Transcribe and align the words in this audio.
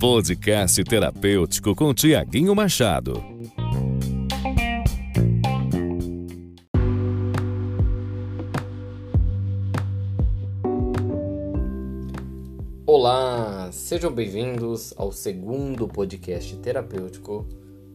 Podcast 0.00 0.84
terapêutico 0.84 1.74
com 1.74 1.94
Tiaguinho 1.94 2.54
Machado. 2.54 3.24
Olá, 12.86 13.70
sejam 13.72 14.12
bem-vindos 14.12 14.92
ao 14.96 15.10
segundo 15.10 15.88
podcast 15.88 16.56
terapêutico 16.58 17.46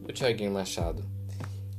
do 0.02 0.12
Tiaguinho 0.12 0.52
Machado. 0.52 1.04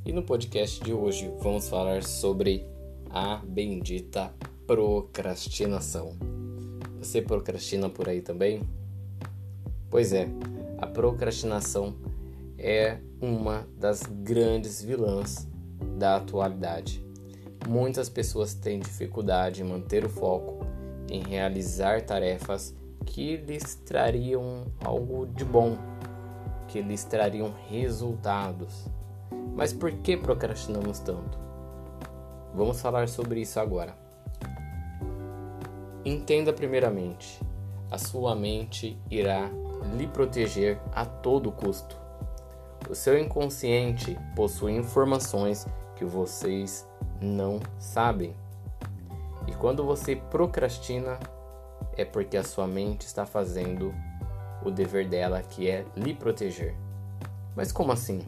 E 0.05 0.11
no 0.11 0.23
podcast 0.23 0.83
de 0.83 0.93
hoje 0.93 1.31
vamos 1.39 1.67
falar 1.67 2.03
sobre 2.03 2.65
a 3.09 3.37
bendita 3.45 4.33
procrastinação. 4.65 6.15
Você 7.01 7.19
procrastina 7.19 7.89
por 7.89 8.07
aí 8.07 8.21
também? 8.21 8.61
Pois 9.89 10.13
é, 10.13 10.27
a 10.77 10.85
procrastinação 10.85 11.95
é 12.59 12.99
uma 13.19 13.67
das 13.75 14.03
grandes 14.03 14.83
vilãs 14.83 15.47
da 15.97 16.17
atualidade. 16.17 17.03
Muitas 17.67 18.07
pessoas 18.07 18.53
têm 18.53 18.79
dificuldade 18.79 19.63
em 19.63 19.65
manter 19.65 20.05
o 20.05 20.09
foco, 20.09 20.63
em 21.09 21.23
realizar 21.23 22.03
tarefas 22.03 22.75
que 23.03 23.35
lhes 23.35 23.73
trariam 23.73 24.65
algo 24.85 25.25
de 25.25 25.43
bom, 25.43 25.75
que 26.67 26.83
lhes 26.83 27.03
trariam 27.03 27.51
resultados. 27.67 28.85
Mas 29.55 29.73
por 29.73 29.91
que 29.91 30.15
procrastinamos 30.15 30.99
tanto? 30.99 31.39
Vamos 32.53 32.79
falar 32.79 33.09
sobre 33.09 33.41
isso 33.41 33.59
agora. 33.59 34.10
Entenda 36.03 36.51
primeiramente, 36.51 37.39
a 37.91 37.97
sua 37.97 38.35
mente 38.35 38.97
irá 39.09 39.51
lhe 39.95 40.07
proteger 40.07 40.79
a 40.91 41.05
todo 41.05 41.51
custo. 41.51 41.95
O 42.89 42.95
seu 42.95 43.19
inconsciente 43.19 44.17
possui 44.35 44.71
informações 44.71 45.67
que 45.95 46.03
vocês 46.03 46.87
não 47.21 47.59
sabem. 47.77 48.33
E 49.47 49.51
quando 49.51 49.85
você 49.85 50.15
procrastina, 50.15 51.19
é 51.95 52.03
porque 52.03 52.35
a 52.35 52.43
sua 52.43 52.65
mente 52.65 53.05
está 53.05 53.23
fazendo 53.23 53.93
o 54.65 54.71
dever 54.71 55.07
dela, 55.07 55.43
que 55.43 55.69
é 55.69 55.85
lhe 55.95 56.15
proteger. 56.15 56.75
Mas 57.55 57.71
como 57.71 57.91
assim? 57.91 58.21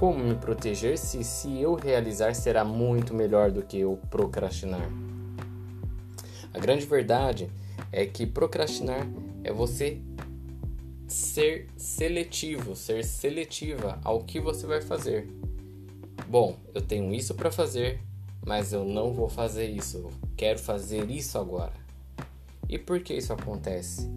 Como 0.00 0.18
me 0.18 0.34
proteger 0.34 0.98
se, 0.98 1.22
se 1.22 1.60
eu 1.60 1.74
realizar 1.74 2.34
será 2.34 2.64
muito 2.64 3.14
melhor 3.14 3.52
do 3.52 3.62
que 3.62 3.78
eu 3.78 4.00
procrastinar? 4.10 4.88
A 6.58 6.60
grande 6.60 6.84
verdade 6.84 7.48
é 7.92 8.04
que 8.04 8.26
procrastinar 8.26 9.06
é 9.44 9.52
você 9.52 10.00
ser 11.06 11.68
seletivo, 11.76 12.74
ser 12.74 13.04
seletiva 13.04 14.00
ao 14.02 14.24
que 14.24 14.40
você 14.40 14.66
vai 14.66 14.82
fazer. 14.82 15.28
Bom, 16.28 16.56
eu 16.74 16.82
tenho 16.82 17.14
isso 17.14 17.32
para 17.36 17.52
fazer, 17.52 18.00
mas 18.44 18.72
eu 18.72 18.84
não 18.84 19.12
vou 19.12 19.28
fazer 19.28 19.70
isso. 19.70 19.98
Eu 19.98 20.12
quero 20.36 20.58
fazer 20.58 21.08
isso 21.08 21.38
agora. 21.38 21.74
E 22.68 22.76
por 22.76 22.98
que 22.98 23.14
isso 23.14 23.32
acontece? 23.32 24.10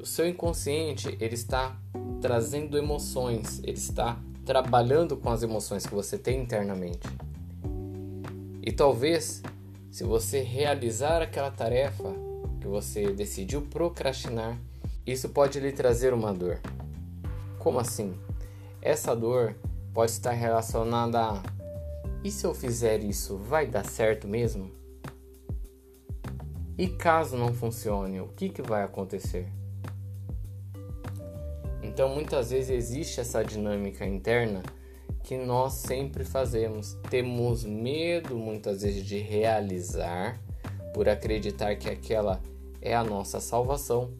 O 0.00 0.06
seu 0.06 0.26
inconsciente, 0.26 1.14
ele 1.20 1.34
está 1.34 1.78
trazendo 2.22 2.78
emoções, 2.78 3.58
ele 3.62 3.76
está 3.76 4.18
trabalhando 4.46 5.14
com 5.14 5.28
as 5.28 5.42
emoções 5.42 5.84
que 5.84 5.94
você 5.94 6.16
tem 6.16 6.40
internamente. 6.40 7.06
E 8.62 8.72
talvez, 8.72 9.42
se 9.94 10.02
você 10.02 10.40
realizar 10.40 11.22
aquela 11.22 11.52
tarefa 11.52 12.12
que 12.60 12.66
você 12.66 13.12
decidiu 13.12 13.62
procrastinar, 13.62 14.58
isso 15.06 15.28
pode 15.28 15.60
lhe 15.60 15.70
trazer 15.70 16.12
uma 16.12 16.34
dor. 16.34 16.58
Como 17.60 17.78
assim? 17.78 18.12
Essa 18.82 19.14
dor 19.14 19.54
pode 19.92 20.10
estar 20.10 20.32
relacionada 20.32 21.20
a: 21.20 21.42
e 22.24 22.30
se 22.32 22.44
eu 22.44 22.52
fizer 22.52 23.04
isso, 23.04 23.36
vai 23.36 23.68
dar 23.68 23.84
certo 23.84 24.26
mesmo? 24.26 24.68
E 26.76 26.88
caso 26.88 27.36
não 27.36 27.54
funcione, 27.54 28.20
o 28.20 28.26
que, 28.26 28.48
que 28.48 28.62
vai 28.62 28.82
acontecer? 28.82 29.46
Então, 31.84 32.08
muitas 32.08 32.50
vezes 32.50 32.70
existe 32.70 33.20
essa 33.20 33.44
dinâmica 33.44 34.04
interna 34.04 34.60
que 35.24 35.36
nós 35.36 35.72
sempre 35.72 36.22
fazemos. 36.22 36.96
Temos 37.10 37.64
medo, 37.64 38.36
muitas 38.36 38.82
vezes, 38.82 39.04
de 39.04 39.18
realizar 39.18 40.40
por 40.92 41.08
acreditar 41.08 41.74
que 41.74 41.90
aquela 41.90 42.40
é 42.80 42.94
a 42.94 43.02
nossa 43.02 43.40
salvação 43.40 44.12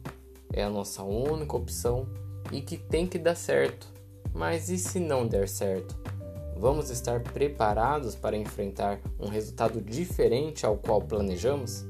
é 0.55 0.63
a 0.63 0.69
nossa 0.69 1.03
única 1.03 1.57
opção 1.57 2.07
e 2.51 2.61
que 2.61 2.77
tem 2.77 3.05
que 3.05 3.19
dar 3.19 3.35
certo. 3.35 3.87
Mas 4.33 4.69
e 4.69 4.77
se 4.77 4.99
não 4.99 5.27
der 5.27 5.49
certo? 5.49 5.95
Vamos 6.57 6.89
estar 6.89 7.21
preparados 7.21 8.15
para 8.15 8.37
enfrentar 8.37 9.01
um 9.19 9.27
resultado 9.27 9.81
diferente 9.81 10.65
ao 10.65 10.77
qual 10.77 11.01
planejamos? 11.01 11.85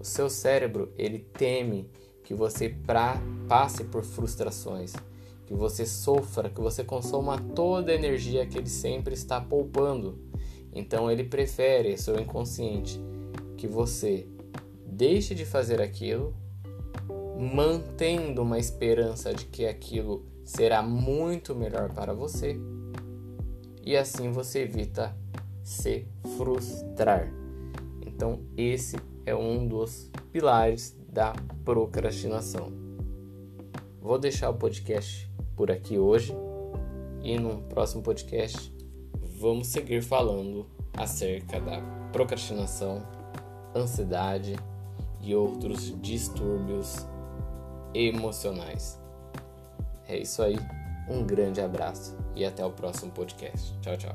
O 0.00 0.04
seu 0.04 0.30
cérebro, 0.30 0.90
ele 0.96 1.18
teme 1.18 1.90
que 2.22 2.32
você 2.32 2.74
passe 3.46 3.84
por 3.84 4.02
frustrações, 4.02 4.94
que 5.46 5.54
você 5.54 5.84
sofra, 5.84 6.48
que 6.48 6.60
você 6.60 6.82
consuma 6.82 7.38
toda 7.38 7.92
a 7.92 7.94
energia 7.94 8.46
que 8.46 8.58
ele 8.58 8.68
sempre 8.68 9.14
está 9.14 9.40
poupando. 9.40 10.18
Então 10.72 11.10
ele 11.10 11.24
prefere, 11.24 11.96
seu 11.98 12.18
inconsciente, 12.18 13.00
que 13.56 13.68
você 13.68 14.26
deixe 14.86 15.34
de 15.34 15.44
fazer 15.44 15.80
aquilo 15.80 16.34
mantendo 17.38 18.42
uma 18.42 18.58
esperança 18.58 19.34
de 19.34 19.44
que 19.46 19.66
aquilo 19.66 20.24
será 20.44 20.82
muito 20.82 21.54
melhor 21.54 21.92
para 21.92 22.14
você, 22.14 22.58
e 23.82 23.96
assim 23.96 24.30
você 24.30 24.60
evita 24.60 25.16
se 25.62 26.06
frustrar. 26.36 27.32
Então, 28.06 28.40
esse 28.56 28.96
é 29.26 29.34
um 29.34 29.66
dos 29.66 30.10
pilares 30.30 30.96
da 31.08 31.32
procrastinação. 31.64 32.72
Vou 34.00 34.18
deixar 34.18 34.50
o 34.50 34.54
podcast 34.54 35.30
por 35.56 35.70
aqui 35.70 35.98
hoje 35.98 36.34
e 37.22 37.38
no 37.38 37.62
próximo 37.62 38.02
podcast 38.02 38.72
vamos 39.38 39.66
seguir 39.68 40.02
falando 40.02 40.66
acerca 40.96 41.60
da 41.60 41.80
procrastinação, 42.12 43.02
ansiedade 43.74 44.56
e 45.20 45.34
outros 45.34 46.00
distúrbios 46.00 47.06
emocionais. 47.92 49.00
É 50.06 50.18
isso 50.18 50.42
aí, 50.42 50.56
um 51.08 51.24
grande 51.24 51.60
abraço 51.60 52.16
e 52.34 52.44
até 52.44 52.64
o 52.64 52.70
próximo 52.70 53.10
podcast. 53.12 53.78
Tchau, 53.80 53.96
tchau. 53.96 54.14